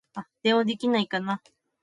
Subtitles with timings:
[0.41, 1.43] 電話できないかな